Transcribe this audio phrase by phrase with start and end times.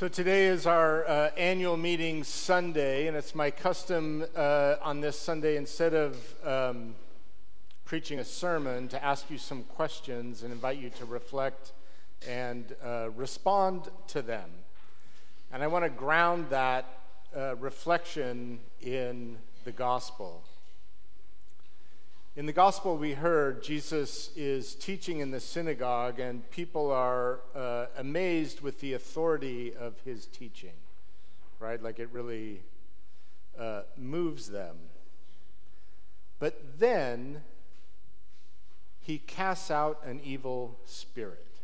[0.00, 5.18] So today is our uh, annual meeting Sunday, and it's my custom uh, on this
[5.18, 6.94] Sunday, instead of um,
[7.84, 11.72] preaching a sermon, to ask you some questions and invite you to reflect
[12.26, 14.48] and uh, respond to them.
[15.52, 16.86] And I want to ground that
[17.36, 20.42] uh, reflection in the gospel.
[22.40, 27.88] In the gospel, we heard Jesus is teaching in the synagogue, and people are uh,
[27.98, 30.72] amazed with the authority of his teaching,
[31.58, 31.82] right?
[31.82, 32.62] Like it really
[33.58, 34.76] uh, moves them.
[36.38, 37.42] But then
[39.00, 41.58] he casts out an evil spirit.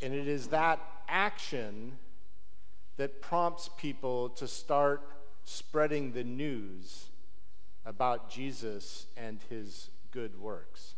[0.00, 1.98] And it is that action
[2.98, 5.02] that prompts people to start
[5.44, 7.08] spreading the news
[7.84, 10.94] about Jesus and his good works.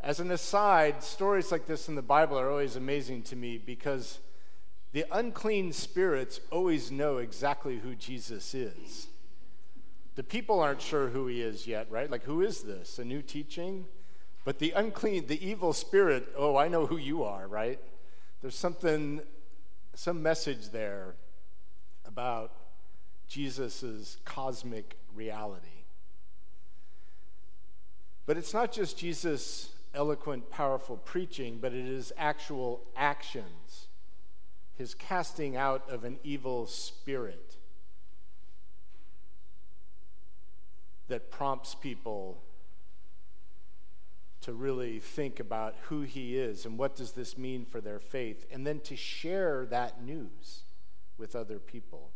[0.00, 4.20] As an aside, stories like this in the Bible are always amazing to me because
[4.92, 9.08] the unclean spirits always know exactly who Jesus is.
[10.14, 12.10] The people aren't sure who he is yet, right?
[12.10, 12.98] Like, who is this?
[12.98, 13.86] A new teaching?
[14.44, 17.80] But the unclean, the evil spirit, oh, I know who you are, right?
[18.40, 19.20] There's something,
[19.94, 21.16] some message there
[22.06, 22.52] about
[23.28, 25.84] Jesus' cosmic reality.
[28.26, 33.86] But it's not just Jesus' eloquent, powerful preaching, but it is actual actions,
[34.76, 37.56] his casting out of an evil spirit
[41.08, 42.42] that prompts people
[44.40, 48.46] to really think about who he is and what does this mean for their faith
[48.50, 50.62] and then to share that news
[51.18, 52.10] with other people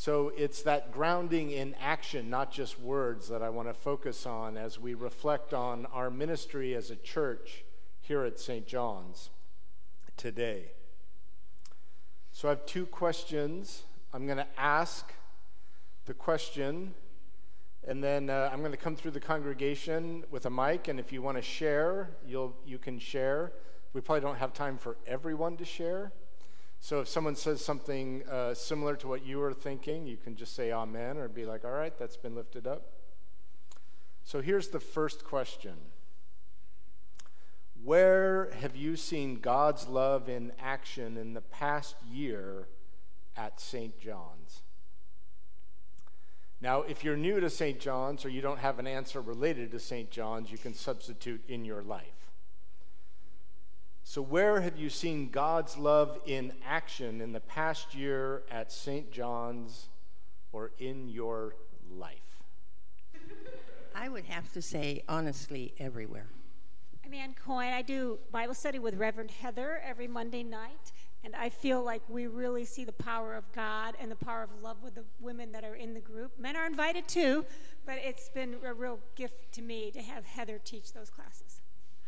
[0.00, 4.56] so it's that grounding in action, not just words, that I want to focus on
[4.56, 7.64] as we reflect on our ministry as a church
[8.00, 8.66] here at St.
[8.66, 9.28] John's
[10.16, 10.70] today.
[12.32, 13.82] So I have two questions.
[14.14, 15.12] I'm going to ask
[16.06, 16.94] the question,
[17.86, 21.12] and then uh, I'm going to come through the congregation with a mic, and if
[21.12, 23.52] you want to share, you'll, you can share.
[23.92, 26.10] We probably don't have time for everyone to share.
[26.80, 30.56] So if someone says something uh, similar to what you were thinking, you can just
[30.56, 32.92] say amen or be like, all right, that's been lifted up.
[34.24, 35.74] So here's the first question
[37.84, 42.68] Where have you seen God's love in action in the past year
[43.36, 43.98] at St.
[44.00, 44.62] John's?
[46.62, 47.78] Now, if you're new to St.
[47.78, 50.10] John's or you don't have an answer related to St.
[50.10, 52.19] John's, you can substitute in your life.
[54.02, 59.10] So, where have you seen God's love in action in the past year at St.
[59.12, 59.88] John's
[60.52, 61.54] or in your
[61.88, 62.42] life?
[63.94, 66.26] I would have to say, honestly, everywhere.
[67.04, 67.72] I'm Ann Coyne.
[67.72, 72.26] I do Bible study with Reverend Heather every Monday night, and I feel like we
[72.26, 75.64] really see the power of God and the power of love with the women that
[75.64, 76.38] are in the group.
[76.38, 77.44] Men are invited too,
[77.84, 81.60] but it's been a real gift to me to have Heather teach those classes.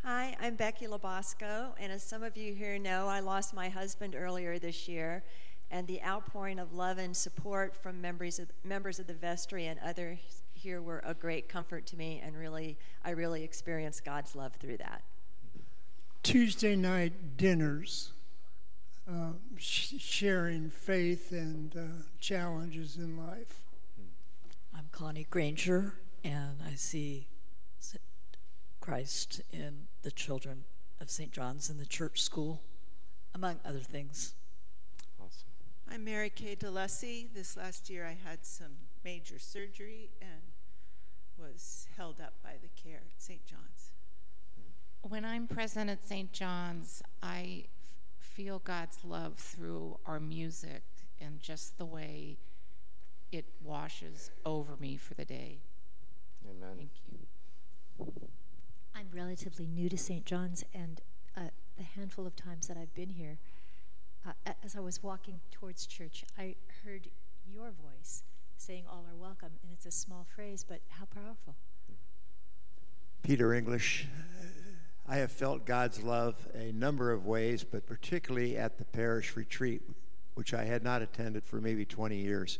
[0.05, 4.15] Hi, I'm Becky Labosco, and as some of you here know, I lost my husband
[4.15, 5.23] earlier this year,
[5.71, 9.79] and the outpouring of love and support from members of, members of the vestry and
[9.79, 10.19] others
[10.53, 14.75] here were a great comfort to me, and really, I really experienced God's love through
[14.79, 15.03] that.
[16.21, 18.11] Tuesday night dinners,
[19.09, 23.61] uh, sh- sharing faith and uh, challenges in life.
[24.75, 25.93] I'm Connie Granger,
[26.25, 27.27] and I see
[28.83, 30.65] Christ in the children
[30.99, 31.31] of St.
[31.31, 32.59] John's in the church school,
[33.33, 34.33] among other things.
[35.17, 35.47] Awesome.
[35.89, 37.33] I'm Mary Kay DeLussy.
[37.33, 38.73] This last year I had some
[39.05, 40.41] major surgery and
[41.37, 43.45] was held up by the care at St.
[43.45, 43.93] John's.
[45.01, 46.33] When I'm present at St.
[46.33, 50.83] John's, I f- feel God's love through our music
[51.21, 52.35] and just the way
[53.31, 55.59] it washes over me for the day.
[56.45, 56.75] Amen.
[56.75, 58.29] Thank you.
[58.95, 60.25] I'm relatively new to St.
[60.25, 61.01] John's, and
[61.35, 61.41] uh,
[61.77, 63.39] the handful of times that I've been here,
[64.25, 67.09] uh, as I was walking towards church, I heard
[67.51, 68.23] your voice
[68.57, 69.49] saying, All are welcome.
[69.63, 71.55] And it's a small phrase, but how powerful.
[73.23, 74.07] Peter English.
[75.07, 79.81] I have felt God's love a number of ways, but particularly at the parish retreat,
[80.35, 82.59] which I had not attended for maybe 20 years.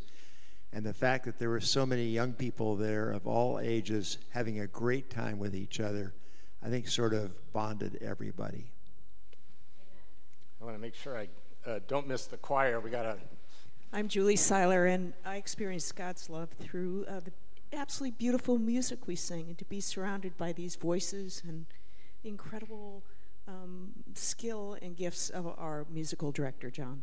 [0.74, 4.60] And the fact that there were so many young people there of all ages having
[4.60, 6.12] a great time with each other
[6.64, 8.72] I think sort of bonded everybody.
[10.60, 11.28] I want to make sure I
[11.66, 12.80] uh, don't miss the choir.
[12.80, 13.18] We got to.
[13.92, 17.32] I'm Julie Seiler, and I experienced God's love through uh, the
[17.76, 21.66] absolutely beautiful music we sing, and to be surrounded by these voices and
[22.22, 23.02] the incredible
[23.46, 27.02] um, skill and gifts of our musical director, John.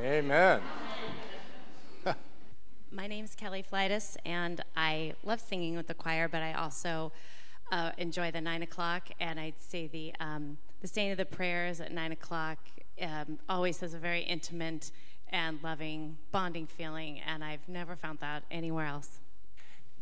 [0.00, 0.60] Amen.
[2.90, 7.12] My name's Kelly Flightus, and I love singing with the choir, but I also
[7.70, 11.80] uh, enjoy the nine o'clock, and I'd say the um, the saying of the prayers
[11.80, 12.58] at nine o'clock
[13.00, 14.90] um, always has a very intimate
[15.30, 19.20] and loving bonding feeling, and I've never found that anywhere else.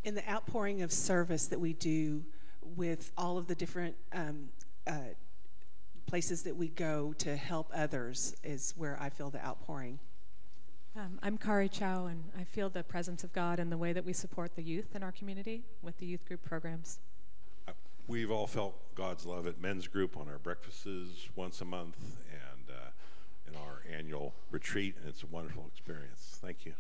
[0.03, 2.25] In the outpouring of service that we do
[2.77, 4.49] with all of the different um,
[4.87, 4.99] uh,
[6.07, 9.99] places that we go to help others is where I feel the outpouring.
[10.97, 14.05] Um, I'm Kari Chow, and I feel the presence of God in the way that
[14.05, 16.99] we support the youth in our community with the youth group programs.
[17.69, 17.73] Uh,
[18.09, 21.97] we've all felt God's love at men's group on our breakfasts once a month
[22.33, 22.91] and uh,
[23.47, 26.39] in our annual retreat, and it's a wonderful experience.
[26.43, 26.73] Thank you.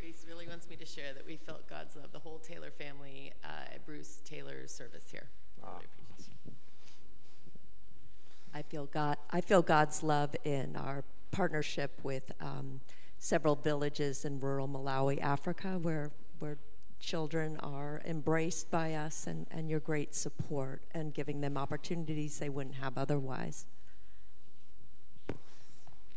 [0.00, 3.34] Grace really wants me to share that we felt God's love, the whole Taylor family,
[3.44, 5.28] uh, at Bruce Taylor's service here.
[5.62, 5.80] Ah.
[8.54, 9.16] I feel God.
[9.30, 12.80] I feel God's love in our partnership with um,
[13.18, 16.58] several villages in rural Malawi, Africa, where where
[16.98, 22.48] children are embraced by us and, and your great support and giving them opportunities they
[22.48, 23.66] wouldn't have otherwise.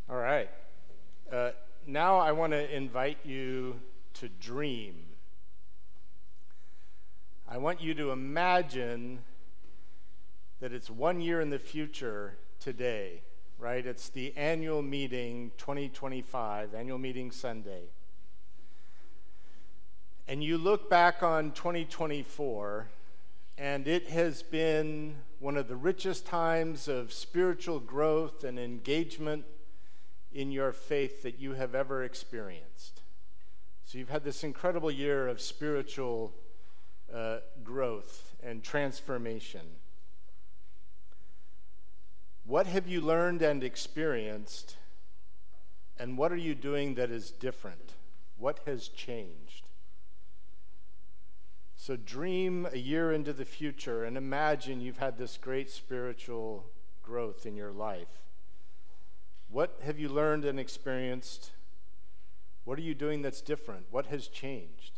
[0.09, 0.49] All right.
[1.31, 1.51] Uh,
[1.85, 3.79] now I want to invite you
[4.15, 4.95] to dream.
[7.47, 9.19] I want you to imagine
[10.59, 13.21] that it's one year in the future today
[13.59, 13.85] right?
[13.85, 17.89] It's the annual meeting 2025, annual meeting Sunday.
[20.27, 22.87] And you look back on 2024,
[23.57, 29.43] and it has been one of the richest times of spiritual growth and engagement
[30.31, 33.01] in your faith that you have ever experienced.
[33.83, 36.31] So you've had this incredible year of spiritual
[37.13, 39.61] uh, growth and transformation.
[42.49, 44.75] What have you learned and experienced?
[45.99, 47.93] And what are you doing that is different?
[48.39, 49.67] What has changed?
[51.75, 56.65] So dream a year into the future and imagine you've had this great spiritual
[57.03, 58.23] growth in your life.
[59.51, 61.51] What have you learned and experienced?
[62.63, 63.85] What are you doing that's different?
[63.91, 64.93] What has changed?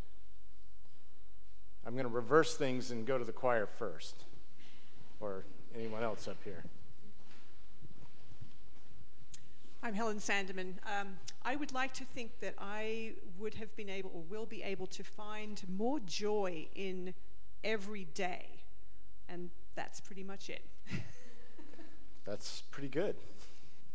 [1.86, 4.24] I'm going to reverse things and go to the choir first,
[5.20, 5.44] or
[5.76, 6.64] anyone else up here.
[9.84, 10.74] I'm Helen Sandeman.
[10.86, 14.62] Um, I would like to think that I would have been able or will be
[14.62, 17.16] able to find more joy in
[17.64, 18.46] every day.
[19.28, 20.64] And that's pretty much it.
[22.26, 23.16] that's pretty good.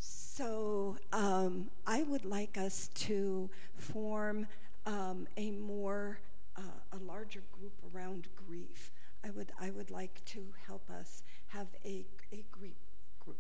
[0.01, 4.49] So um, I would like us to form
[4.87, 6.19] um, a more,
[6.57, 6.63] uh,
[6.93, 8.91] a larger group around grief.
[9.25, 12.75] I would, I would like to help us have a, a grief
[13.21, 13.39] group.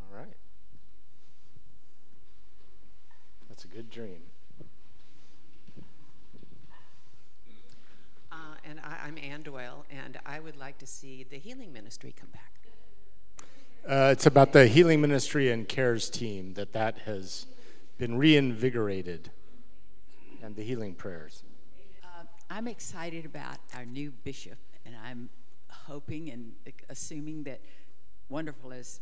[0.00, 0.34] All right.
[3.54, 4.18] That's a good dream.
[8.32, 8.34] Uh,
[8.64, 12.30] and I, am Ann Doyle, and I would like to see the healing ministry come
[12.30, 12.52] back.
[13.88, 17.46] Uh, it's about the healing ministry and cares team that that has
[17.96, 19.30] been reinvigorated,
[20.42, 21.44] and the healing prayers.
[22.02, 25.28] Uh, I'm excited about our new bishop, and I'm
[25.70, 26.54] hoping and
[26.88, 27.60] assuming that
[28.28, 28.98] wonderful as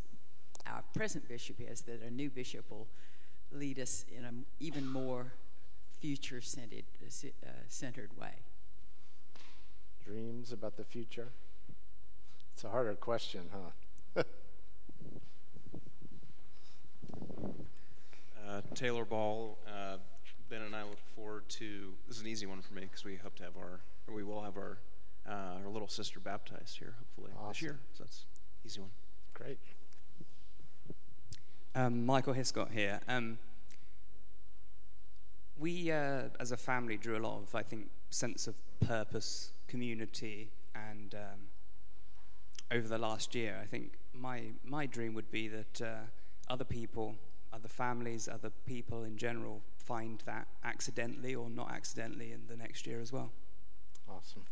[0.67, 2.87] our present bishop is, that our new bishop will
[3.53, 5.33] lead us in an even more
[6.01, 8.35] future centered, uh, centered way.
[10.05, 11.29] Dreams about the future?
[12.55, 13.71] It's a harder question, huh?
[18.49, 19.99] uh, Taylor Ball, uh,
[20.51, 21.93] Ben and I look forward to.
[22.09, 24.25] This is an easy one for me because we hope to have our, or we
[24.25, 24.79] will have our,
[25.29, 27.53] uh, our little sister baptized here hopefully awesome.
[27.53, 27.79] this year.
[27.93, 28.25] So that's
[28.65, 28.91] easy one.
[29.35, 29.59] Great.
[31.75, 33.01] Um, Michael Hiscott here.
[33.09, 33.39] Um,
[35.59, 40.51] we, uh, as a family, drew a lot of, I think, sense of purpose, community,
[40.75, 41.41] and um,
[42.71, 46.01] over the last year, I think my my dream would be that uh,
[46.49, 47.15] other people,
[47.53, 52.87] other families, other people in general, find that accidentally or not accidentally in the next
[52.87, 53.31] year as well.
[54.09, 54.43] Awesome.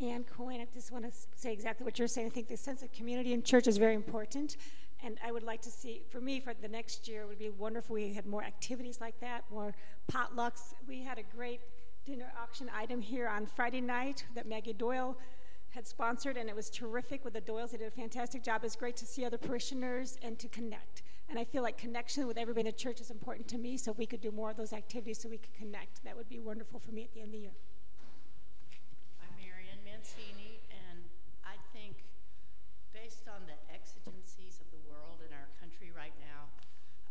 [0.00, 2.26] Ann Coyne, I just want to say exactly what you're saying.
[2.26, 4.56] I think the sense of community in church is very important.
[5.02, 7.48] And I would like to see, for me, for the next year, it would be
[7.48, 9.74] wonderful we had more activities like that, more
[10.12, 10.74] potlucks.
[10.86, 11.60] We had a great
[12.04, 15.16] dinner auction item here on Friday night that Maggie Doyle
[15.70, 17.70] had sponsored, and it was terrific with the Doyles.
[17.70, 18.62] They did a fantastic job.
[18.64, 21.02] It's great to see other parishioners and to connect.
[21.30, 23.92] And I feel like connection with everybody in the church is important to me, so
[23.92, 26.40] if we could do more of those activities so we could connect, that would be
[26.40, 27.52] wonderful for me at the end of the year.
[29.22, 31.04] I'm Marianne Mancini, and
[31.46, 32.02] I think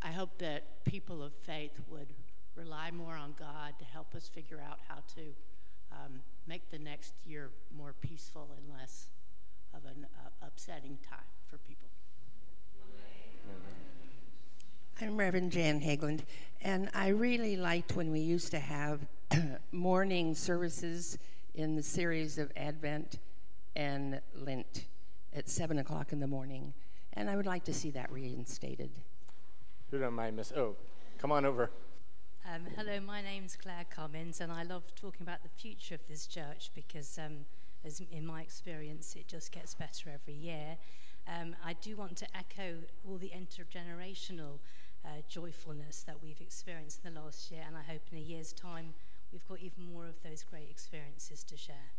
[0.01, 2.13] I hope that people of faith would
[2.53, 5.21] rely more on God to help us figure out how to
[5.93, 9.07] um, make the next year more peaceful and less
[9.73, 11.87] of an uh, upsetting time for people.
[14.99, 16.23] I'm Reverend Jan Haglund,
[16.61, 18.99] and I really liked when we used to have
[19.71, 21.17] morning services
[21.55, 23.19] in the series of Advent
[23.73, 24.83] and Lent
[25.33, 26.73] at 7 o'clock in the morning,
[27.13, 28.91] and I would like to see that reinstated.
[29.91, 30.51] Who don't mind, Miss?
[30.55, 30.75] Oh,
[31.17, 31.71] come on over.
[32.47, 36.27] Um, hello, my name's Claire Cummins, and I love talking about the future of this
[36.27, 37.45] church because, um,
[37.83, 40.77] as in my experience, it just gets better every year.
[41.27, 42.75] Um, I do want to echo
[43.07, 44.59] all the intergenerational
[45.03, 48.53] uh, joyfulness that we've experienced in the last year, and I hope in a year's
[48.53, 48.93] time
[49.31, 51.89] we've got even more of those great experiences to share.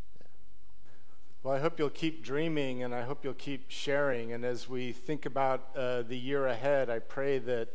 [1.42, 4.32] Well, I hope you'll keep dreaming and I hope you'll keep sharing.
[4.32, 7.68] And as we think about uh, the year ahead, I pray that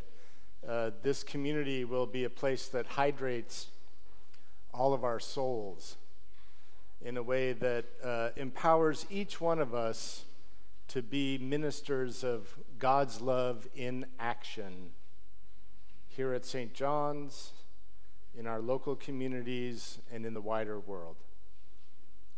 [0.67, 3.69] uh, this community will be a place that hydrates
[4.71, 5.97] all of our souls
[7.01, 10.25] in a way that uh, empowers each one of us
[10.89, 14.91] to be ministers of God's love in action
[16.07, 16.71] here at St.
[16.71, 17.51] John's,
[18.37, 21.15] in our local communities, and in the wider world.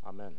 [0.05, 0.33] Amen.